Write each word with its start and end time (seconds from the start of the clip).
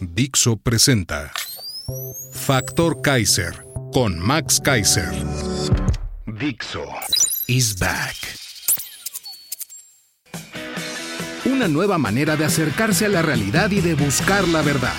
Dixo 0.00 0.56
presenta 0.56 1.32
Factor 2.32 3.00
Kaiser 3.00 3.64
con 3.92 4.18
Max 4.18 4.60
Kaiser. 4.60 5.10
Dixo 6.26 6.84
is 7.46 7.78
back. 7.78 8.16
Una 11.44 11.68
nueva 11.68 11.98
manera 11.98 12.36
de 12.36 12.44
acercarse 12.44 13.06
a 13.06 13.08
la 13.08 13.22
realidad 13.22 13.70
y 13.70 13.80
de 13.80 13.94
buscar 13.94 14.46
la 14.48 14.62
verdad. 14.62 14.96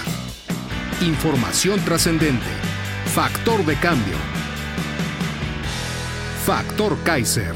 Información 1.01 1.83
trascendente. 1.83 2.45
Factor 3.13 3.65
de 3.65 3.75
cambio. 3.75 4.15
Factor 6.45 6.97
Kaiser. 7.03 7.53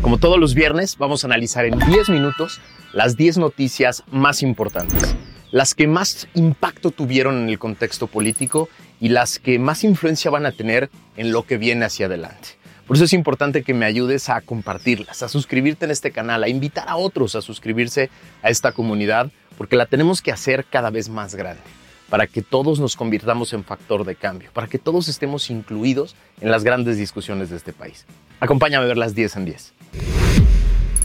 Como 0.00 0.18
todos 0.18 0.38
los 0.38 0.54
viernes, 0.54 0.96
vamos 0.98 1.24
a 1.24 1.26
analizar 1.26 1.64
en 1.64 1.78
10 1.78 2.08
minutos 2.10 2.60
las 2.92 3.16
10 3.16 3.38
noticias 3.38 4.04
más 4.10 4.42
importantes, 4.42 5.14
las 5.52 5.74
que 5.74 5.86
más 5.86 6.26
impacto 6.34 6.90
tuvieron 6.90 7.42
en 7.42 7.48
el 7.48 7.58
contexto 7.58 8.06
político 8.08 8.68
y 9.00 9.10
las 9.10 9.38
que 9.38 9.58
más 9.58 9.84
influencia 9.84 10.30
van 10.30 10.46
a 10.46 10.52
tener 10.52 10.90
en 11.16 11.30
lo 11.30 11.44
que 11.44 11.58
viene 11.58 11.84
hacia 11.84 12.06
adelante. 12.06 12.48
Por 12.86 12.96
eso 12.96 13.04
es 13.04 13.12
importante 13.12 13.62
que 13.62 13.74
me 13.74 13.86
ayudes 13.86 14.28
a 14.28 14.40
compartirlas, 14.40 15.22
a 15.22 15.28
suscribirte 15.28 15.84
en 15.84 15.90
este 15.90 16.10
canal, 16.10 16.42
a 16.42 16.48
invitar 16.48 16.88
a 16.88 16.96
otros 16.96 17.36
a 17.36 17.42
suscribirse 17.42 18.10
a 18.42 18.50
esta 18.50 18.72
comunidad, 18.72 19.30
porque 19.56 19.76
la 19.76 19.86
tenemos 19.86 20.22
que 20.22 20.32
hacer 20.32 20.64
cada 20.64 20.90
vez 20.90 21.08
más 21.08 21.34
grande, 21.34 21.62
para 22.08 22.26
que 22.26 22.42
todos 22.42 22.80
nos 22.80 22.96
convirtamos 22.96 23.52
en 23.52 23.62
factor 23.62 24.04
de 24.04 24.16
cambio, 24.16 24.50
para 24.52 24.66
que 24.66 24.78
todos 24.78 25.08
estemos 25.08 25.50
incluidos 25.50 26.16
en 26.40 26.50
las 26.50 26.64
grandes 26.64 26.96
discusiones 26.96 27.50
de 27.50 27.56
este 27.56 27.72
país. 27.72 28.06
Acompáñame 28.40 28.84
a 28.84 28.88
ver 28.88 28.96
las 28.96 29.14
10 29.14 29.36
en 29.36 29.44
10. 29.44 29.72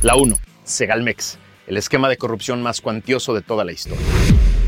La 0.02 0.16
1. 0.16 0.36
Segalmex, 0.64 1.38
el 1.68 1.76
esquema 1.78 2.08
de 2.08 2.18
corrupción 2.18 2.64
más 2.64 2.82
cuantioso 2.82 3.34
de 3.34 3.42
toda 3.42 3.66
la 3.66 3.74
historia. 3.74 4.06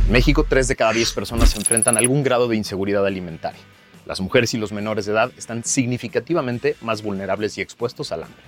En 0.05 0.11
México, 0.11 0.45
3 0.47 0.67
de 0.67 0.75
cada 0.75 0.91
10 0.91 1.13
personas 1.13 1.49
se 1.51 1.57
enfrentan 1.57 1.95
a 1.95 1.99
algún 1.99 2.23
grado 2.23 2.47
de 2.47 2.57
inseguridad 2.57 3.05
alimentaria. 3.05 3.61
Las 4.05 4.19
mujeres 4.19 4.53
y 4.53 4.57
los 4.57 4.73
menores 4.73 5.05
de 5.05 5.13
edad 5.13 5.31
están 5.37 5.63
significativamente 5.63 6.75
más 6.81 7.01
vulnerables 7.01 7.57
y 7.57 7.61
expuestos 7.61 8.11
al 8.11 8.23
hambre. 8.23 8.43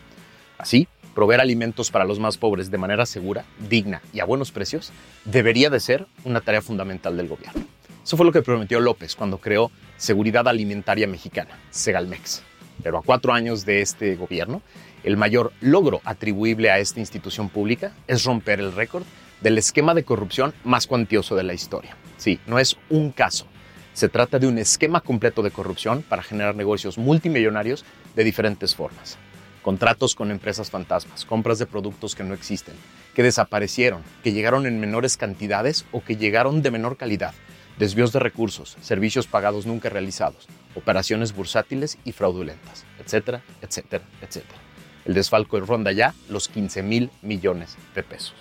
Así, 0.58 0.88
proveer 1.16 1.40
alimentos 1.40 1.92
para 1.92 2.06
los 2.06 2.20
más 2.20 2.38
pobres 2.38 2.70
de 2.72 2.78
manera 2.78 3.06
segura, 3.06 3.46
digna 3.70 4.02
y 4.12 4.20
a 4.20 4.26
buenos 4.26 4.52
precios 4.52 4.92
debería 5.24 5.70
de 5.70 5.80
ser 5.80 6.08
una 6.26 6.42
tarea 6.42 6.62
fundamental 6.62 7.16
del 7.16 7.30
gobierno. 7.30 7.64
Eso 8.04 8.18
fue 8.18 8.26
lo 8.26 8.32
que 8.32 8.42
prometió 8.42 8.80
López 8.80 9.16
cuando 9.16 9.38
creó 9.38 9.72
Seguridad 9.98 10.48
Alimentaria 10.48 11.08
Mexicana, 11.08 11.60
Segalmex. 11.70 12.44
Pero 12.82 12.98
a 12.98 13.04
cuatro 13.04 13.34
años 13.34 13.66
de 13.66 13.82
este 13.82 14.16
gobierno, 14.16 14.62
el 15.04 15.18
mayor 15.18 15.54
logro 15.62 16.02
atribuible 16.04 16.72
a 16.72 16.80
esta 16.80 17.00
institución 17.00 17.50
pública 17.50 17.94
es 18.08 18.24
romper 18.24 18.60
el 18.60 18.74
récord 18.74 19.04
del 19.42 19.58
esquema 19.58 19.94
de 19.94 20.04
corrupción 20.04 20.54
más 20.64 20.88
cuantioso 20.88 21.36
de 21.36 21.44
la 21.44 21.54
historia. 21.54 21.96
Sí, 22.18 22.40
no 22.46 22.60
es 22.60 22.78
un 22.90 23.12
caso, 23.12 23.48
se 23.94 24.10
trata 24.10 24.40
de 24.40 24.48
un 24.48 24.58
esquema 24.58 25.02
completo 25.02 25.42
de 25.42 25.52
corrupción 25.52 26.04
para 26.08 26.24
generar 26.24 26.56
negocios 26.56 26.98
multimillonarios 26.98 27.84
de 28.16 28.24
diferentes 28.24 28.76
formas. 28.76 29.18
Contratos 29.62 30.16
con 30.16 30.32
empresas 30.32 30.72
fantasmas, 30.72 31.26
compras 31.26 31.60
de 31.60 31.66
productos 31.66 32.16
que 32.16 32.24
no 32.24 32.34
existen, 32.34 32.74
que 33.14 33.22
desaparecieron, 33.22 34.02
que 34.24 34.32
llegaron 34.32 34.66
en 34.66 34.80
menores 34.80 35.18
cantidades 35.18 35.86
o 35.92 36.04
que 36.04 36.16
llegaron 36.16 36.62
de 36.62 36.72
menor 36.72 36.98
calidad, 36.98 37.34
desvíos 37.82 38.14
de 38.14 38.20
recursos, 38.20 38.78
servicios 38.80 39.26
pagados 39.26 39.66
nunca 39.66 39.90
realizados, 39.90 40.48
operaciones 40.76 41.34
bursátiles 41.34 41.98
y 42.06 42.12
fraudulentas, 42.12 42.86
etcétera, 43.04 43.42
etcétera, 43.60 44.04
etcétera. 44.22 44.60
El 45.04 45.16
desfalco 45.16 45.60
ronda 45.62 45.92
ya 45.92 46.14
los 46.30 46.48
15 46.48 46.84
mil 46.84 47.10
millones 47.24 47.78
de 47.96 48.04
pesos. 48.04 48.36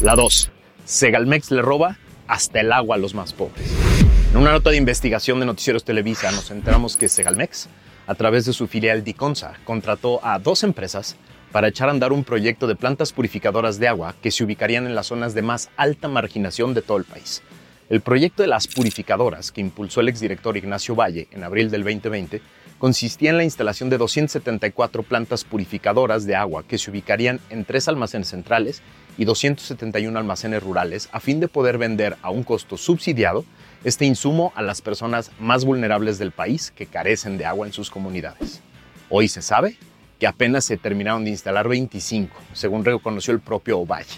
La 0.00 0.14
2. 0.14 0.52
Segalmex 0.84 1.50
le 1.50 1.60
roba 1.60 1.98
hasta 2.28 2.60
el 2.60 2.70
agua 2.70 2.94
a 2.94 2.98
los 3.00 3.14
más 3.14 3.32
pobres. 3.32 3.68
En 4.30 4.36
una 4.36 4.52
nota 4.52 4.70
de 4.70 4.76
investigación 4.76 5.40
de 5.40 5.46
Noticieros 5.46 5.82
Televisa 5.84 6.30
nos 6.30 6.52
enteramos 6.52 6.96
que 6.96 7.08
Segalmex, 7.08 7.68
a 8.06 8.14
través 8.14 8.44
de 8.44 8.52
su 8.52 8.68
filial 8.68 9.02
Diconsa, 9.02 9.54
contrató 9.64 10.24
a 10.24 10.38
dos 10.38 10.62
empresas 10.62 11.16
para 11.50 11.66
echar 11.66 11.88
a 11.88 11.90
andar 11.90 12.12
un 12.12 12.22
proyecto 12.22 12.68
de 12.68 12.76
plantas 12.76 13.12
purificadoras 13.12 13.80
de 13.80 13.88
agua 13.88 14.14
que 14.22 14.30
se 14.30 14.44
ubicarían 14.44 14.86
en 14.86 14.94
las 14.94 15.08
zonas 15.08 15.34
de 15.34 15.42
más 15.42 15.68
alta 15.76 16.06
marginación 16.06 16.74
de 16.74 16.82
todo 16.82 16.98
el 16.98 17.04
país. 17.04 17.42
El 17.92 18.00
proyecto 18.00 18.42
de 18.42 18.48
las 18.48 18.68
purificadoras 18.68 19.52
que 19.52 19.60
impulsó 19.60 20.00
el 20.00 20.08
exdirector 20.08 20.56
Ignacio 20.56 20.94
Valle 20.94 21.28
en 21.30 21.44
abril 21.44 21.70
del 21.70 21.82
2020 21.82 22.40
consistía 22.78 23.28
en 23.28 23.36
la 23.36 23.44
instalación 23.44 23.90
de 23.90 23.98
274 23.98 25.02
plantas 25.02 25.44
purificadoras 25.44 26.24
de 26.24 26.34
agua 26.34 26.64
que 26.66 26.78
se 26.78 26.90
ubicarían 26.90 27.38
en 27.50 27.66
tres 27.66 27.88
almacenes 27.88 28.28
centrales 28.28 28.80
y 29.18 29.26
271 29.26 30.18
almacenes 30.18 30.62
rurales 30.62 31.10
a 31.12 31.20
fin 31.20 31.38
de 31.38 31.48
poder 31.48 31.76
vender 31.76 32.16
a 32.22 32.30
un 32.30 32.44
costo 32.44 32.78
subsidiado 32.78 33.44
este 33.84 34.06
insumo 34.06 34.54
a 34.56 34.62
las 34.62 34.80
personas 34.80 35.30
más 35.38 35.66
vulnerables 35.66 36.16
del 36.16 36.32
país 36.32 36.70
que 36.74 36.86
carecen 36.86 37.36
de 37.36 37.44
agua 37.44 37.66
en 37.66 37.74
sus 37.74 37.90
comunidades. 37.90 38.62
Hoy 39.10 39.28
se 39.28 39.42
sabe 39.42 39.76
que 40.18 40.26
apenas 40.26 40.64
se 40.64 40.78
terminaron 40.78 41.24
de 41.24 41.30
instalar 41.32 41.68
25, 41.68 42.34
según 42.54 42.86
reconoció 42.86 43.34
el 43.34 43.40
propio 43.40 43.80
Ovalle. 43.80 44.16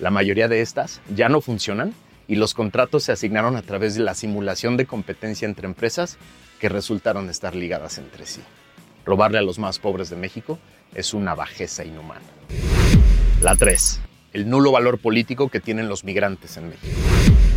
La 0.00 0.10
mayoría 0.10 0.48
de 0.48 0.60
estas 0.60 1.00
ya 1.14 1.30
no 1.30 1.40
funcionan 1.40 1.94
y 2.28 2.36
los 2.36 2.54
contratos 2.54 3.04
se 3.04 3.12
asignaron 3.12 3.56
a 3.56 3.62
través 3.62 3.94
de 3.94 4.02
la 4.02 4.14
simulación 4.14 4.76
de 4.76 4.86
competencia 4.86 5.46
entre 5.46 5.66
empresas 5.66 6.18
que 6.60 6.68
resultaron 6.68 7.28
estar 7.30 7.54
ligadas 7.54 7.98
entre 7.98 8.26
sí. 8.26 8.40
Robarle 9.04 9.38
a 9.38 9.42
los 9.42 9.58
más 9.58 9.78
pobres 9.78 10.10
de 10.10 10.16
México 10.16 10.58
es 10.94 11.14
una 11.14 11.34
bajeza 11.34 11.84
inhumana. 11.84 12.26
La 13.42 13.54
3 13.54 14.00
el 14.36 14.50
nulo 14.50 14.70
valor 14.70 14.98
político 14.98 15.48
que 15.48 15.60
tienen 15.60 15.88
los 15.88 16.04
migrantes 16.04 16.58
en 16.58 16.68
México. 16.68 16.94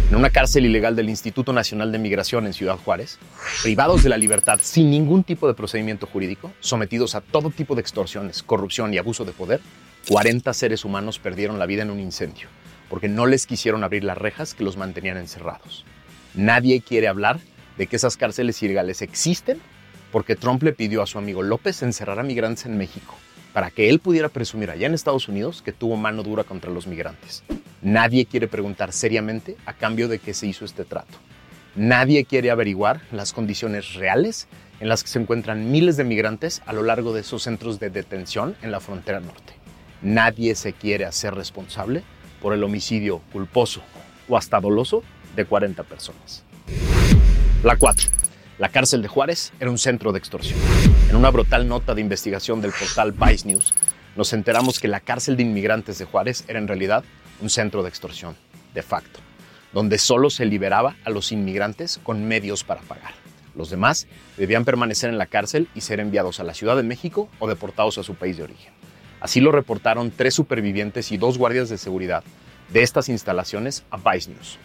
En 0.09 0.15
una 0.15 0.29
cárcel 0.29 0.65
ilegal 0.65 0.95
del 0.95 1.09
Instituto 1.09 1.51
Nacional 1.51 1.91
de 1.91 1.99
Migración 1.99 2.47
en 2.47 2.53
Ciudad 2.53 2.77
Juárez, 2.77 3.19
privados 3.63 4.01
de 4.01 4.07
la 4.07 4.17
libertad 4.17 4.59
sin 4.61 4.89
ningún 4.89 5.25
tipo 5.25 5.45
de 5.45 5.53
procedimiento 5.53 6.07
jurídico, 6.07 6.53
sometidos 6.61 7.15
a 7.15 7.21
todo 7.21 7.49
tipo 7.49 7.75
de 7.75 7.81
extorsiones, 7.81 8.43
corrupción 8.43 8.93
y 8.93 8.97
abuso 8.97 9.25
de 9.25 9.33
poder, 9.33 9.59
40 10.07 10.53
seres 10.53 10.85
humanos 10.85 11.19
perdieron 11.19 11.59
la 11.59 11.65
vida 11.65 11.83
en 11.83 11.89
un 11.89 11.99
incendio, 11.99 12.47
porque 12.89 13.07
no 13.07 13.25
les 13.25 13.45
quisieron 13.45 13.83
abrir 13.83 14.03
las 14.03 14.17
rejas 14.17 14.53
que 14.53 14.63
los 14.63 14.77
mantenían 14.77 15.17
encerrados. 15.17 15.85
Nadie 16.33 16.81
quiere 16.81 17.07
hablar 17.07 17.39
de 17.77 17.87
que 17.87 17.95
esas 17.95 18.17
cárceles 18.17 18.61
ilegales 18.61 19.01
existen 19.01 19.61
porque 20.11 20.35
Trump 20.35 20.63
le 20.63 20.73
pidió 20.73 21.01
a 21.01 21.07
su 21.07 21.17
amigo 21.17 21.43
López 21.43 21.81
encerrar 21.83 22.19
a 22.19 22.23
migrantes 22.23 22.65
en 22.65 22.77
México 22.77 23.15
para 23.53 23.71
que 23.71 23.89
él 23.89 23.99
pudiera 23.99 24.29
presumir 24.29 24.69
allá 24.69 24.87
en 24.87 24.93
Estados 24.93 25.27
Unidos 25.27 25.61
que 25.61 25.71
tuvo 25.71 25.97
mano 25.97 26.23
dura 26.23 26.43
contra 26.43 26.71
los 26.71 26.87
migrantes. 26.87 27.43
Nadie 27.81 28.25
quiere 28.25 28.47
preguntar 28.47 28.91
seriamente 28.91 29.55
a 29.65 29.73
cambio 29.73 30.07
de 30.07 30.19
qué 30.19 30.33
se 30.33 30.47
hizo 30.47 30.65
este 30.65 30.85
trato. 30.85 31.17
Nadie 31.75 32.25
quiere 32.25 32.51
averiguar 32.51 33.01
las 33.11 33.31
condiciones 33.31 33.93
reales 33.93 34.47
en 34.79 34.89
las 34.89 35.03
que 35.03 35.09
se 35.09 35.19
encuentran 35.19 35.71
miles 35.71 35.97
de 35.97 36.03
migrantes 36.03 36.61
a 36.65 36.73
lo 36.73 36.83
largo 36.83 37.13
de 37.13 37.21
esos 37.21 37.43
centros 37.43 37.79
de 37.79 37.89
detención 37.89 38.55
en 38.61 38.71
la 38.71 38.79
frontera 38.79 39.19
norte. 39.19 39.53
Nadie 40.01 40.55
se 40.55 40.73
quiere 40.73 41.05
hacer 41.05 41.35
responsable 41.35 42.03
por 42.41 42.53
el 42.53 42.63
homicidio 42.63 43.21
culposo 43.31 43.81
o 44.27 44.37
hasta 44.37 44.59
doloso 44.59 45.03
de 45.35 45.45
40 45.45 45.83
personas. 45.83 46.43
La 47.63 47.75
4. 47.75 48.09
La 48.57 48.69
cárcel 48.69 49.01
de 49.01 49.07
Juárez 49.07 49.53
era 49.59 49.71
un 49.71 49.77
centro 49.77 50.11
de 50.11 50.19
extorsión. 50.19 50.59
En 51.09 51.15
una 51.15 51.29
brutal 51.29 51.67
nota 51.67 51.95
de 51.95 52.01
investigación 52.01 52.61
del 52.61 52.71
portal 52.71 53.13
Vice 53.13 53.47
News, 53.47 53.73
nos 54.15 54.33
enteramos 54.33 54.79
que 54.79 54.87
la 54.87 54.99
cárcel 54.99 55.37
de 55.37 55.43
inmigrantes 55.43 55.97
de 55.97 56.05
Juárez 56.05 56.43
era 56.47 56.59
en 56.59 56.67
realidad 56.67 57.03
un 57.41 57.49
centro 57.49 57.83
de 57.83 57.89
extorsión, 57.89 58.35
de 58.73 58.81
facto, 58.81 59.19
donde 59.71 59.97
solo 59.97 60.29
se 60.29 60.45
liberaba 60.45 60.97
a 61.05 61.09
los 61.09 61.31
inmigrantes 61.31 61.99
con 62.03 62.27
medios 62.27 62.63
para 62.63 62.81
pagar. 62.81 63.13
Los 63.55 63.69
demás 63.69 64.07
debían 64.37 64.65
permanecer 64.65 65.09
en 65.09 65.17
la 65.17 65.25
cárcel 65.25 65.67
y 65.73 65.81
ser 65.81 65.99
enviados 65.99 66.39
a 66.39 66.43
la 66.43 66.53
Ciudad 66.53 66.75
de 66.75 66.83
México 66.83 67.29
o 67.39 67.47
deportados 67.47 67.97
a 67.97 68.03
su 68.03 68.15
país 68.15 68.37
de 68.37 68.43
origen. 68.43 68.78
Así 69.21 69.41
lo 69.41 69.51
reportaron 69.51 70.11
tres 70.11 70.33
supervivientes 70.33 71.11
y 71.11 71.17
dos 71.17 71.37
guardias 71.37 71.69
de 71.69 71.77
seguridad 71.77 72.23
de 72.71 72.83
estas 72.83 73.09
instalaciones 73.09 73.83
a 73.89 73.97
Vice 73.97 74.31
News. 74.31 74.57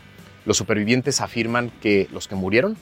Los 0.45 0.57
supervivientes 0.57 1.21
afirman 1.21 1.71
que 1.81 2.09
los 2.13 2.29
que 2.29 2.35
murieron 2.35 2.77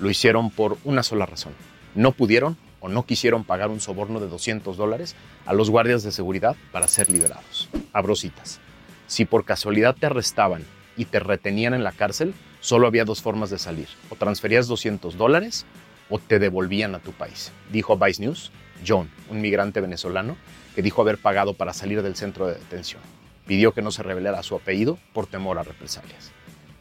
lo 0.00 0.10
hicieron 0.10 0.50
por 0.50 0.76
una 0.84 1.02
sola 1.02 1.26
razón. 1.26 1.52
No 1.94 2.12
pudieron 2.12 2.56
o 2.80 2.88
no 2.88 3.06
quisieron 3.06 3.44
pagar 3.44 3.70
un 3.70 3.80
soborno 3.80 4.20
de 4.20 4.28
200 4.28 4.76
dólares 4.76 5.14
a 5.46 5.54
los 5.54 5.70
guardias 5.70 6.02
de 6.02 6.12
seguridad 6.12 6.56
para 6.72 6.88
ser 6.88 7.08
liberados. 7.10 7.68
Abro 7.92 8.16
citas. 8.16 8.60
Si 9.06 9.24
por 9.24 9.44
casualidad 9.44 9.94
te 9.94 10.06
arrestaban 10.06 10.64
y 10.96 11.06
te 11.06 11.20
retenían 11.20 11.72
en 11.72 11.84
la 11.84 11.92
cárcel, 11.92 12.34
solo 12.60 12.86
había 12.86 13.04
dos 13.04 13.22
formas 13.22 13.50
de 13.50 13.58
salir. 13.58 13.88
O 14.10 14.16
transferías 14.16 14.66
200 14.66 15.16
dólares 15.16 15.64
o 16.10 16.18
te 16.18 16.38
devolvían 16.38 16.94
a 16.94 16.98
tu 16.98 17.12
país. 17.12 17.52
Dijo 17.70 17.96
Vice 17.96 18.22
News 18.22 18.50
John, 18.86 19.10
un 19.30 19.40
migrante 19.40 19.80
venezolano, 19.80 20.36
que 20.74 20.82
dijo 20.82 21.02
haber 21.02 21.18
pagado 21.18 21.54
para 21.54 21.72
salir 21.72 22.02
del 22.02 22.16
centro 22.16 22.46
de 22.46 22.54
detención. 22.54 23.00
Pidió 23.46 23.72
que 23.72 23.82
no 23.82 23.90
se 23.90 24.02
revelara 24.02 24.42
su 24.42 24.54
apellido 24.54 24.98
por 25.12 25.26
temor 25.26 25.58
a 25.58 25.62
represalias. 25.62 26.32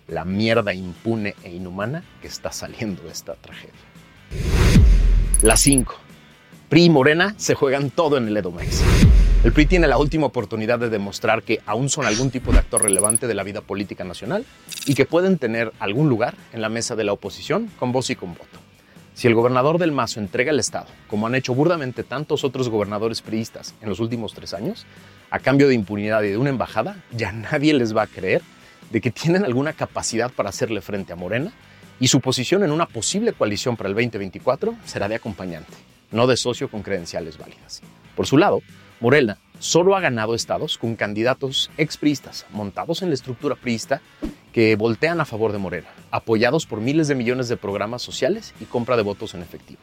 La 0.07 0.25
mierda 0.25 0.73
impune 0.73 1.35
e 1.43 1.51
inhumana 1.51 2.03
que 2.21 2.27
está 2.27 2.51
saliendo 2.51 3.03
de 3.03 3.11
esta 3.11 3.35
tragedia. 3.35 3.73
La 5.41 5.57
5. 5.57 5.95
PRI 6.69 6.85
y 6.85 6.89
Morena 6.89 7.35
se 7.37 7.53
juegan 7.53 7.89
todo 7.89 8.17
en 8.17 8.27
el 8.27 8.37
Edomex. 8.37 8.81
El 9.43 9.51
PRI 9.51 9.65
tiene 9.65 9.87
la 9.87 9.97
última 9.97 10.25
oportunidad 10.25 10.79
de 10.79 10.89
demostrar 10.89 11.43
que 11.43 11.59
aún 11.65 11.89
son 11.89 12.05
algún 12.05 12.31
tipo 12.31 12.51
de 12.53 12.59
actor 12.59 12.81
relevante 12.81 13.27
de 13.27 13.33
la 13.33 13.43
vida 13.43 13.61
política 13.61 14.05
nacional 14.05 14.45
y 14.85 14.95
que 14.95 15.05
pueden 15.05 15.37
tener 15.37 15.73
algún 15.79 16.07
lugar 16.07 16.35
en 16.53 16.61
la 16.61 16.69
mesa 16.69 16.95
de 16.95 17.03
la 17.03 17.11
oposición 17.11 17.69
con 17.77 17.91
voz 17.91 18.09
y 18.09 18.15
con 18.15 18.33
voto. 18.33 18.62
Si 19.13 19.27
el 19.27 19.35
gobernador 19.35 19.77
del 19.77 19.91
Mazo 19.91 20.19
entrega 20.19 20.51
el 20.51 20.59
Estado, 20.59 20.87
como 21.07 21.27
han 21.27 21.35
hecho 21.35 21.53
burdamente 21.53 22.03
tantos 22.03 22.43
otros 22.43 22.69
gobernadores 22.69 23.21
priistas 23.21 23.75
en 23.81 23.89
los 23.89 23.99
últimos 23.99 24.33
tres 24.33 24.55
años, 24.55 24.87
a 25.29 25.37
cambio 25.37 25.67
de 25.67 25.75
impunidad 25.75 26.23
y 26.23 26.29
de 26.29 26.37
una 26.37 26.49
embajada, 26.49 26.97
ya 27.11 27.31
nadie 27.31 27.73
les 27.73 27.95
va 27.95 28.03
a 28.03 28.07
creer 28.07 28.41
de 28.89 29.01
que 29.01 29.11
tienen 29.11 29.45
alguna 29.45 29.73
capacidad 29.73 30.31
para 30.31 30.49
hacerle 30.49 30.81
frente 30.81 31.13
a 31.13 31.15
Morena 31.15 31.51
y 31.99 32.07
su 32.07 32.21
posición 32.21 32.63
en 32.63 32.71
una 32.71 32.87
posible 32.87 33.33
coalición 33.33 33.77
para 33.77 33.89
el 33.89 33.95
2024 33.95 34.75
será 34.83 35.07
de 35.07 35.15
acompañante, 35.15 35.73
no 36.11 36.25
de 36.25 36.35
socio 36.35 36.69
con 36.69 36.81
credenciales 36.81 37.37
válidas. 37.37 37.81
Por 38.15 38.25
su 38.25 38.37
lado, 38.37 38.61
Morena 39.03 39.37
solo 39.59 39.97
ha 39.97 39.99
ganado 39.99 40.33
estados 40.33 40.77
con 40.77 40.95
candidatos 40.95 41.69
expristas 41.77 42.45
montados 42.53 43.01
en 43.01 43.09
la 43.09 43.15
estructura 43.15 43.55
priista 43.55 43.99
que 44.53 44.77
voltean 44.77 45.19
a 45.19 45.25
favor 45.25 45.51
de 45.51 45.57
Morena, 45.57 45.89
apoyados 46.09 46.65
por 46.65 46.79
miles 46.79 47.09
de 47.09 47.15
millones 47.15 47.49
de 47.49 47.57
programas 47.57 48.01
sociales 48.01 48.53
y 48.61 48.63
compra 48.63 48.95
de 48.95 49.03
votos 49.03 49.33
en 49.33 49.41
efectivo. 49.41 49.81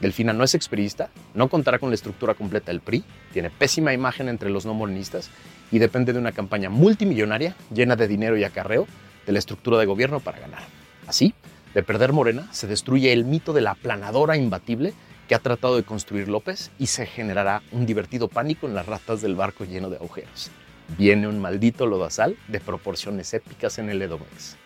Delfina 0.00 0.32
no 0.32 0.44
es 0.44 0.54
expriista, 0.54 1.10
no 1.34 1.50
contará 1.50 1.78
con 1.78 1.90
la 1.90 1.94
estructura 1.94 2.32
completa 2.32 2.72
del 2.72 2.80
PRI, 2.80 3.04
tiene 3.34 3.50
pésima 3.50 3.92
imagen 3.92 4.30
entre 4.30 4.48
los 4.48 4.64
no 4.64 4.72
morenistas 4.72 5.28
y 5.70 5.78
depende 5.78 6.14
de 6.14 6.20
una 6.20 6.32
campaña 6.32 6.70
multimillonaria 6.70 7.56
llena 7.70 7.96
de 7.96 8.08
dinero 8.08 8.38
y 8.38 8.44
acarreo 8.44 8.86
de 9.26 9.32
la 9.32 9.40
estructura 9.40 9.76
de 9.76 9.84
gobierno 9.84 10.20
para 10.20 10.40
ganar. 10.40 10.62
Así, 11.06 11.34
de 11.74 11.82
perder 11.82 12.14
Morena, 12.14 12.48
se 12.50 12.66
destruye 12.66 13.12
el 13.12 13.26
mito 13.26 13.52
de 13.52 13.60
la 13.60 13.72
aplanadora 13.72 14.38
imbatible 14.38 14.94
que 15.28 15.34
ha 15.34 15.38
tratado 15.38 15.76
de 15.76 15.82
construir 15.82 16.28
López 16.28 16.70
y 16.78 16.86
se 16.86 17.06
generará 17.06 17.62
un 17.72 17.86
divertido 17.86 18.28
pánico 18.28 18.66
en 18.66 18.74
las 18.74 18.86
ratas 18.86 19.22
del 19.22 19.34
barco 19.34 19.64
lleno 19.64 19.90
de 19.90 19.96
agujeros. 19.96 20.50
Viene 20.98 21.28
un 21.28 21.40
maldito 21.40 21.86
lodazal 21.86 22.36
de 22.48 22.60
proporciones 22.60 23.32
épicas 23.34 23.78
en 23.78 23.88
el 23.88 24.02
Edomex. 24.02 24.56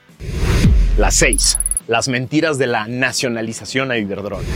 La 0.96 1.10
6. 1.10 1.58
Las 1.86 2.08
mentiras 2.08 2.58
de 2.58 2.66
la 2.66 2.86
nacionalización 2.86 3.90
a 3.90 3.98
Iberdrola. 3.98 4.48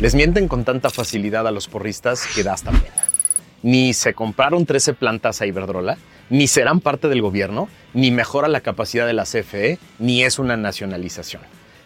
Les 0.00 0.14
mienten 0.14 0.48
con 0.48 0.64
tanta 0.64 0.90
facilidad 0.90 1.46
a 1.46 1.52
los 1.52 1.68
porristas 1.68 2.26
que 2.34 2.42
da 2.42 2.54
hasta 2.54 2.72
pena. 2.72 3.04
Ni 3.62 3.92
se 3.92 4.14
compraron 4.14 4.66
13 4.66 4.94
plantas 4.94 5.40
a 5.40 5.46
Iberdrola, 5.46 5.98
ni 6.30 6.46
serán 6.46 6.80
parte 6.80 7.08
del 7.08 7.22
gobierno, 7.22 7.68
ni 7.92 8.10
mejora 8.10 8.48
la 8.48 8.60
capacidad 8.60 9.06
de 9.06 9.12
la 9.12 9.24
CFE, 9.24 9.78
ni 9.98 10.24
es 10.24 10.38
una 10.38 10.56
nacionalización. 10.56 11.42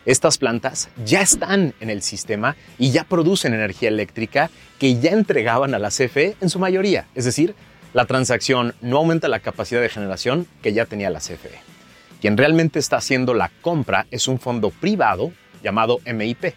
Estas 0.07 0.37
plantas 0.37 0.91
ya 1.05 1.23
están 1.23 1.73
en 1.81 1.89
el 1.89 2.03
sistema 2.03 2.57
y 2.79 2.91
ya 2.91 3.05
producen 3.05 3.55
energía 3.55 3.89
eléctrica 3.89 4.51
que 4.79 5.01
ya 5.01 5.13
entregaban 5.13 5.75
a 5.75 5.79
la 5.79 5.89
CFE 5.89 6.37
en 6.41 6.51
su 6.51 6.59
mayoría. 6.59 7.07
Es 7.15 7.25
decir, 7.25 7.55
la 7.95 8.05
transacción 8.05 8.75
no 8.83 8.99
aumenta 8.99 9.29
la 9.29 9.41
capacidad 9.41 9.81
de 9.81 9.89
generación 9.89 10.47
que 10.63 10.75
ya 10.75 10.85
tenía 10.85 11.09
la 11.09 11.21
CFE. 11.21 11.59
Quien 12.21 12.37
realmente 12.37 12.79
está 12.79 12.97
haciendo 12.97 13.33
la 13.33 13.51
compra 13.63 14.07
es 14.11 14.29
un 14.29 14.39
fondo 14.39 14.71
privado 14.71 15.33
llamado 15.63 16.01
MIP. 16.05 16.55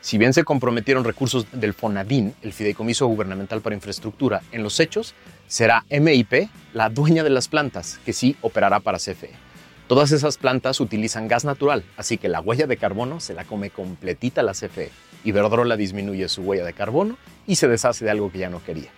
Si 0.00 0.18
bien 0.18 0.32
se 0.32 0.44
comprometieron 0.44 1.04
recursos 1.04 1.46
del 1.52 1.74
FONADIN, 1.74 2.34
el 2.42 2.52
Fideicomiso 2.52 3.06
Gubernamental 3.06 3.60
para 3.60 3.76
Infraestructura, 3.76 4.42
en 4.50 4.62
los 4.62 4.80
hechos, 4.80 5.14
será 5.46 5.84
MIP 5.90 6.48
la 6.72 6.88
dueña 6.88 7.22
de 7.22 7.30
las 7.30 7.48
plantas, 7.48 8.00
que 8.04 8.12
sí 8.12 8.36
operará 8.40 8.80
para 8.80 8.98
CFE. 8.98 9.49
Todas 9.90 10.12
esas 10.12 10.38
plantas 10.38 10.78
utilizan 10.78 11.26
gas 11.26 11.44
natural, 11.44 11.82
así 11.96 12.16
que 12.16 12.28
la 12.28 12.40
huella 12.40 12.68
de 12.68 12.76
carbono 12.76 13.18
se 13.18 13.34
la 13.34 13.42
come 13.42 13.70
completita 13.70 14.40
la 14.44 14.52
CFE. 14.52 14.92
Iberdrola 15.24 15.76
disminuye 15.76 16.28
su 16.28 16.42
huella 16.42 16.64
de 16.64 16.74
carbono 16.74 17.18
y 17.44 17.56
se 17.56 17.66
deshace 17.66 18.04
de 18.04 18.12
algo 18.12 18.30
que 18.30 18.38
ya 18.38 18.50
no 18.50 18.62
quería. 18.62 18.90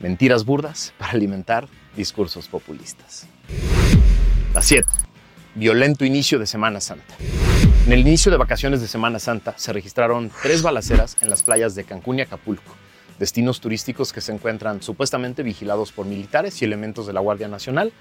Mentiras 0.00 0.44
burdas 0.44 0.92
para 0.98 1.12
alimentar 1.12 1.66
discursos 1.96 2.46
populistas. 2.46 3.26
La 4.52 4.60
7. 4.60 4.86
Violento 5.54 6.04
inicio 6.04 6.38
de 6.38 6.46
Semana 6.46 6.82
Santa. 6.82 7.14
En 7.86 7.92
el 7.94 8.00
inicio 8.00 8.30
de 8.30 8.36
vacaciones 8.36 8.82
de 8.82 8.86
Semana 8.86 9.20
Santa 9.20 9.54
se 9.56 9.72
registraron 9.72 10.30
tres 10.42 10.60
balaceras 10.60 11.16
en 11.22 11.30
las 11.30 11.42
playas 11.42 11.74
de 11.74 11.84
Cancún 11.84 12.18
y 12.18 12.20
Acapulco, 12.20 12.74
destinos 13.18 13.60
turísticos 13.60 14.12
que 14.12 14.20
se 14.20 14.32
encuentran 14.32 14.82
supuestamente 14.82 15.42
vigilados 15.42 15.92
por 15.92 16.06
militares 16.06 16.60
y 16.60 16.64
elementos 16.64 17.06
de 17.06 17.12
la 17.12 17.20
Guardia 17.20 17.48
Nacional, 17.48 17.92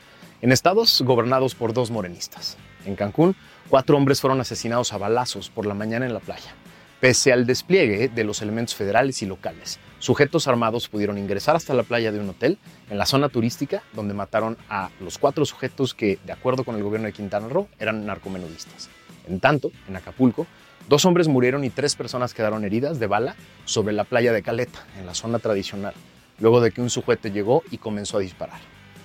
en 0.42 0.52
estados 0.52 1.02
gobernados 1.02 1.56
por 1.56 1.74
dos 1.74 1.92
morenistas. 1.92 2.58
En 2.86 2.96
Cancún, 2.96 3.36
cuatro 3.69 3.98
hombres 3.98 4.22
fueron 4.22 4.40
asesinados 4.40 4.94
a 4.94 4.98
balazos 4.98 5.50
por 5.50 5.66
la 5.66 5.74
mañana 5.74 6.06
en 6.06 6.14
la 6.14 6.19
playa. 6.19 6.54
Pese 7.00 7.34
al 7.34 7.46
despliegue 7.46 8.10
de 8.10 8.24
los 8.24 8.42
elementos 8.42 8.75
federales 8.75 9.22
y 9.22 9.25
locales, 9.25 9.80
sujetos 10.00 10.48
armados 10.48 10.88
pudieron 10.88 11.18
ingresar 11.18 11.56
hasta 11.56 11.74
la 11.74 11.84
playa 11.84 12.12
de 12.12 12.20
un 12.20 12.30
hotel 12.30 12.58
en 12.90 12.98
la 12.98 13.06
zona 13.06 13.30
turística 13.30 13.84
donde 13.94 14.14
mataron 14.14 14.58
a 14.70 14.90
los 15.00 15.18
cuatro 15.18 15.46
sujetos 15.46 15.94
que, 15.94 16.20
de 16.26 16.34
acuerdo 16.34 16.64
con 16.64 16.76
el 16.76 16.84
gobierno 16.84 17.08
de 17.08 17.14
Quintana 17.14 17.48
Roo, 17.48 17.68
eran 17.80 18.06
narcomenudistas. 18.06 18.90
En 19.28 19.40
tanto, 19.40 19.72
en 19.88 19.96
Acapulco, 19.96 20.48
dos 20.88 21.06
hombres 21.06 21.28
murieron 21.28 21.64
y 21.64 21.70
tres 21.70 21.96
personas 21.96 22.34
quedaron 22.34 22.64
heridas 22.64 23.00
de 23.00 23.08
bala 23.08 23.36
sobre 23.66 23.94
la 23.94 24.04
playa 24.04 24.32
de 24.32 24.44
Caleta, 24.44 24.86
en 25.00 25.06
la 25.06 25.14
zona 25.14 25.40
tradicional, 25.40 25.94
luego 26.40 26.62
de 26.62 26.72
que 26.72 26.82
un 26.82 26.90
sujeto 26.90 27.28
llegó 27.28 27.64
y 27.72 27.78
comenzó 27.78 28.18
a 28.18 28.22
disparar. 28.22 28.60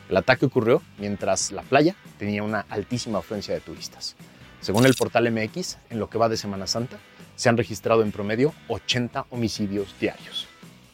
El 0.09 0.17
ataque 0.17 0.47
ocurrió 0.47 0.83
mientras 0.99 1.53
la 1.53 1.63
playa 1.63 1.97
tenía 2.19 2.43
una 2.43 2.67
altísima 2.69 3.19
afluencia 3.19 3.55
de 3.55 3.61
turistas. 3.61 4.15
Según 4.61 4.87
el 4.87 4.95
portal 4.95 5.31
MX, 5.33 5.79
en 5.91 5.99
lo 5.99 6.09
que 6.09 6.19
va 6.19 6.29
de 6.29 6.37
Semana 6.37 6.67
Santa, 6.67 6.99
se 7.35 7.49
han 7.49 7.57
registrado 7.57 8.03
en 8.03 8.13
promedio 8.13 8.53
80 8.69 9.27
homicidios 9.31 9.95
diarios. 9.99 10.52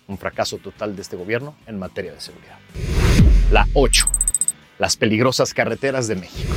Un 0.09 0.17
fracaso 0.17 0.57
total 0.57 0.97
de 0.97 1.03
este 1.03 1.17
gobierno 1.17 1.55
en 1.67 1.79
materia 1.79 2.15
de 2.15 2.21
seguridad. 2.23 2.57
La 3.53 3.69
8. 3.75 4.07
Las 4.79 4.97
peligrosas 4.97 5.53
carreteras 5.53 6.09
de 6.09 6.17
México. 6.17 6.51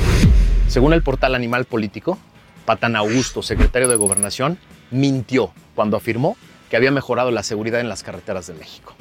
Según 0.68 0.94
el 0.94 1.02
portal 1.02 1.34
Animal 1.34 1.66
Político, 1.66 2.18
Patán 2.64 2.96
Augusto, 2.96 3.42
secretario 3.42 3.88
de 3.88 3.96
Gobernación, 3.96 4.58
mintió 4.90 5.52
cuando 5.74 5.98
afirmó 5.98 6.38
que 6.70 6.76
había 6.76 6.90
mejorado 6.90 7.30
la 7.30 7.42
seguridad 7.42 7.80
en 7.80 7.90
las 7.90 8.02
carreteras 8.02 8.46
de 8.46 8.54
México. 8.54 8.94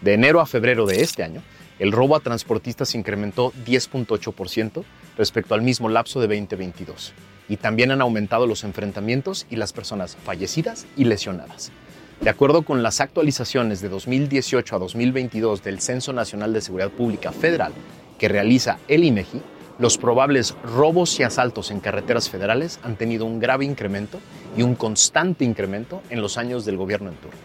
De 0.00 0.14
enero 0.14 0.40
a 0.40 0.46
febrero 0.46 0.86
de 0.86 1.02
este 1.02 1.24
año, 1.24 1.42
el 1.80 1.90
robo 1.90 2.14
a 2.14 2.20
transportistas 2.20 2.94
incrementó 2.94 3.52
10.8% 3.66 4.84
respecto 5.16 5.54
al 5.54 5.62
mismo 5.62 5.88
lapso 5.88 6.20
de 6.20 6.28
2022. 6.28 7.14
Y 7.48 7.56
también 7.56 7.90
han 7.90 8.00
aumentado 8.00 8.46
los 8.46 8.62
enfrentamientos 8.62 9.44
y 9.50 9.56
las 9.56 9.72
personas 9.72 10.16
fallecidas 10.24 10.86
y 10.96 11.02
lesionadas. 11.02 11.72
De 12.20 12.30
acuerdo 12.30 12.62
con 12.62 12.82
las 12.82 13.00
actualizaciones 13.00 13.80
de 13.80 13.88
2018 13.88 14.74
a 14.74 14.78
2022 14.80 15.62
del 15.62 15.80
Censo 15.80 16.12
Nacional 16.12 16.52
de 16.52 16.60
Seguridad 16.60 16.90
Pública 16.90 17.30
Federal 17.30 17.72
que 18.18 18.28
realiza 18.28 18.78
el 18.88 19.04
INEGI, 19.04 19.40
los 19.78 19.98
probables 19.98 20.56
robos 20.64 21.20
y 21.20 21.22
asaltos 21.22 21.70
en 21.70 21.78
carreteras 21.78 22.28
federales 22.28 22.80
han 22.82 22.96
tenido 22.96 23.24
un 23.24 23.38
grave 23.38 23.64
incremento 23.64 24.18
y 24.56 24.62
un 24.62 24.74
constante 24.74 25.44
incremento 25.44 26.02
en 26.10 26.20
los 26.20 26.36
años 26.36 26.64
del 26.64 26.76
gobierno 26.76 27.10
en 27.10 27.16
turno. 27.16 27.38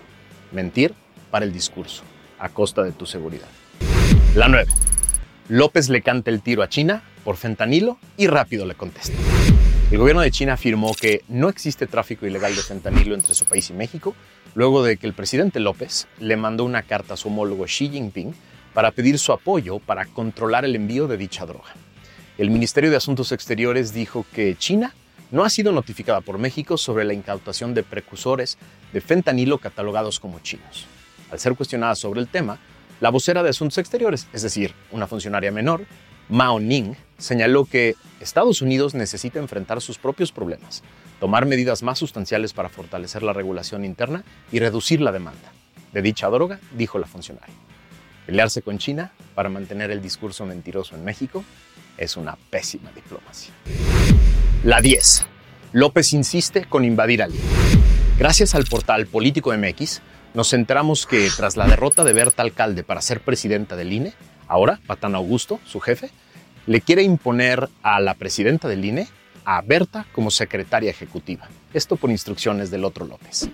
Mentir 0.52 0.96
para 1.30 1.46
el 1.46 1.54
discurso, 1.54 2.02
a 2.40 2.50
costa 2.50 2.82
de 2.82 2.92
tu 2.92 3.06
seguridad. 3.06 3.48
La 4.36 4.48
9. 4.48 4.66
López 5.50 5.90
le 5.90 6.02
canta 6.02 6.32
el 6.32 6.42
tiro 6.42 6.64
a 6.64 6.70
China 6.70 7.04
por 7.24 7.38
fentanilo 7.38 8.00
y 8.18 8.26
rápido 8.26 8.66
le 8.66 8.74
contesta. 8.74 9.14
El 9.92 10.00
gobierno 10.00 10.24
de 10.24 10.32
China 10.32 10.54
afirmó 10.54 10.96
que 11.00 11.22
no 11.28 11.50
existe 11.50 11.86
tráfico 11.86 12.26
ilegal 12.26 12.56
de 12.56 12.64
fentanilo 12.64 13.14
entre 13.14 13.36
su 13.36 13.46
país 13.46 13.70
y 13.70 13.74
México, 13.74 14.16
luego 14.56 14.84
de 14.84 14.98
que 14.98 15.08
el 15.08 15.14
presidente 15.14 15.60
López 15.60 16.08
le 16.20 16.38
mandó 16.38 16.64
una 16.64 16.84
carta 16.84 17.16
a 17.16 17.18
su 17.18 17.30
homólogo 17.30 17.66
Xi 17.66 17.90
Jinping 17.90 18.34
para 18.74 18.92
pedir 18.92 19.20
su 19.20 19.32
apoyo 19.32 19.80
para 19.80 20.06
controlar 20.06 20.66
el 20.66 20.76
envío 20.76 21.08
de 21.08 21.18
dicha 21.18 21.46
droga. 21.46 21.74
El 22.38 22.50
Ministerio 22.50 22.90
de 22.90 22.98
Asuntos 22.98 23.32
Exteriores 23.32 23.94
dijo 23.94 24.26
que 24.34 24.56
China 24.58 24.94
no 25.32 25.44
ha 25.44 25.50
sido 25.50 25.72
notificada 25.72 26.22
por 26.22 26.38
México 26.38 26.78
sobre 26.78 27.06
la 27.06 27.14
incautación 27.14 27.74
de 27.74 27.84
precursores 27.84 28.58
de 28.92 29.02
fentanilo 29.02 29.58
catalogados 29.58 30.20
como 30.20 30.40
chinos. 30.40 30.86
Al 31.32 31.40
ser 31.40 31.56
cuestionada 31.56 31.96
sobre 31.96 32.22
el 32.22 32.28
tema, 32.28 32.60
la 33.02 33.10
vocera 33.10 33.44
de 33.44 33.50
Asuntos 33.50 33.80
Exteriores, 33.80 34.28
es 34.34 34.44
decir, 34.44 34.74
una 34.92 35.08
funcionaria 35.08 35.52
menor, 35.52 35.86
Mao 36.30 36.60
Ning, 36.60 36.96
señaló 37.18 37.66
que 37.66 37.96
Estados 38.20 38.62
Unidos 38.62 38.94
necesita 38.94 39.40
enfrentar 39.40 39.82
sus 39.82 39.98
propios 39.98 40.32
problemas, 40.32 40.84
tomar 41.20 41.46
medidas 41.46 41.84
más 41.84 42.00
sustanciales 42.00 42.54
para 42.54 42.70
fortalecer 42.70 43.24
la 43.24 43.34
regulación 43.34 43.86
interna 43.86 44.24
y 44.52 44.60
reducir 44.60 45.02
la 45.02 45.12
demanda. 45.12 45.52
De 45.92 46.02
dicha 46.02 46.30
droga, 46.30 46.60
dijo 46.76 46.98
la 47.00 47.08
funcionaria. 47.08 47.56
Pelearse 48.26 48.62
con 48.62 48.78
China 48.78 49.12
para 49.36 49.50
mantener 49.50 49.92
el 49.92 50.02
discurso 50.02 50.46
mentiroso 50.46 50.96
en 50.96 51.04
México 51.04 51.44
es 51.98 52.18
una 52.18 52.38
pésima 52.50 52.92
diplomacia. 52.94 53.54
La 54.64 54.82
10. 54.82 55.26
López 55.74 56.14
insiste 56.14 56.66
con 56.66 56.86
invadir 56.86 57.22
al. 57.22 57.34
Gracias 58.18 58.56
al 58.56 58.66
portal 58.66 59.08
Político 59.08 59.54
MX, 59.56 60.02
nos 60.34 60.54
enteramos 60.54 61.06
que 61.06 61.30
tras 61.36 61.58
la 61.58 61.68
derrota 61.68 62.04
de 62.04 62.14
Berta 62.14 62.42
Alcalde 62.42 62.84
para 62.84 63.02
ser 63.02 63.20
presidenta 63.20 63.76
del 63.76 63.92
INE, 63.92 64.14
ahora 64.54 64.80
Patán 64.86 65.16
Augusto, 65.16 65.60
su 65.66 65.80
jefe, 65.80 66.12
le 66.68 66.80
quiere 66.80 67.02
imponer 67.02 67.70
a 67.82 68.00
la 68.00 68.14
presidenta 68.14 68.68
del 68.68 68.86
INE, 68.86 69.08
a 69.46 69.62
Berta, 69.62 70.06
como 70.14 70.30
secretaria 70.30 70.92
ejecutiva. 70.92 71.50
Esto 71.74 71.96
por 71.96 72.12
instrucciones 72.12 72.70
del 72.70 72.86
otro 72.86 73.06
López. 73.06 73.50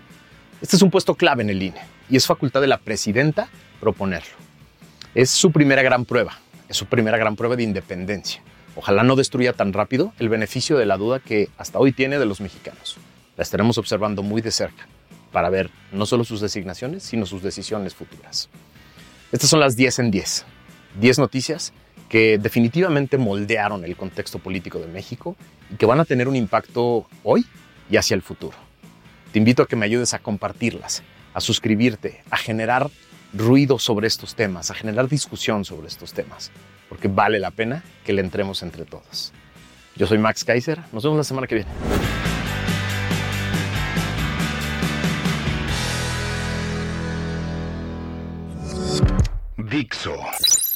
Este 0.62 0.75
es 0.75 0.82
un 0.82 0.91
puesto 0.91 1.15
clave 1.15 1.41
en 1.41 1.50
el 1.50 1.63
INE 1.63 1.79
y 2.10 2.18
es 2.18 2.27
facultad 2.27 2.60
de 2.60 2.68
la 2.68 2.79
presidenta 2.79 3.48
proponerlo. 3.79 4.36
Es 5.15 5.29
su 5.29 5.51
primera 5.51 5.82
gran 5.82 6.03
prueba, 6.03 6.38
es 6.68 6.75
su 6.75 6.86
primera 6.86 7.18
gran 7.18 7.38
prueba 7.38 7.56
de 7.56 7.63
independencia. 7.63 8.41
Ojalá 8.75 9.03
no 9.03 9.15
destruya 9.15 9.53
tan 9.53 9.72
rápido 9.72 10.13
el 10.20 10.27
beneficio 10.27 10.77
de 10.77 10.86
la 10.86 10.98
duda 10.98 11.20
que 11.20 11.48
hasta 11.58 11.79
hoy 11.79 11.94
tiene 11.94 12.20
de 12.20 12.25
los 12.25 12.41
mexicanos. 12.41 12.98
La 13.38 13.44
estaremos 13.44 13.77
observando 13.77 14.22
muy 14.22 14.41
de 14.41 14.51
cerca 14.51 14.86
para 15.32 15.50
ver 15.50 15.70
no 15.94 16.06
solo 16.06 16.25
sus 16.25 16.41
designaciones, 16.41 17.03
sino 17.03 17.25
sus 17.25 17.41
decisiones 17.41 17.96
futuras. 17.96 18.50
Estas 19.32 19.50
son 19.50 19.62
las 19.62 19.77
10 19.77 20.00
en 20.00 20.12
10. 20.12 20.46
10 21.00 21.19
noticias 21.19 21.74
que 22.10 22.38
definitivamente 22.38 23.17
moldearon 23.17 23.86
el 23.86 23.96
contexto 23.96 24.39
político 24.39 24.79
de 24.79 24.88
México 24.88 25.36
y 25.72 25.75
que 25.75 25.86
van 25.86 26.00
a 26.00 26.05
tener 26.05 26.27
un 26.27 26.36
impacto 26.36 27.08
hoy 27.24 27.46
y 27.89 27.98
hacia 27.98 28.15
el 28.15 28.22
futuro. 28.22 28.58
Te 29.31 29.39
invito 29.39 29.62
a 29.63 29.67
que 29.67 29.75
me 29.75 29.86
ayudes 29.86 30.13
a 30.13 30.19
compartirlas, 30.19 31.03
a 31.34 31.41
suscribirte, 31.41 32.24
a 32.31 32.38
generar 32.38 32.89
ruido 33.34 33.77
sobre 33.77 34.08
estos 34.08 34.34
temas, 34.34 34.72
a 34.72 34.74
generar 34.74 35.08
discusión 35.08 35.65
sobre 35.65 35.88
estos 35.88 36.13
temas 36.13 36.51
porque 36.89 37.08
vale 37.08 37.39
la 37.39 37.51
pena 37.51 37.84
que 38.03 38.12
le 38.12 38.22
entremos 38.22 38.63
entre 38.63 38.84
todos. 38.84 39.31
Yo 39.96 40.08
soy 40.08 40.17
Max 40.17 40.43
Kaiser, 40.43 40.79
nos 40.91 41.03
vemos 41.03 41.17
la 41.17 41.24
semana 41.24 41.48
que 41.48 41.55
viene. 41.55 41.69
Dixo 49.58 50.15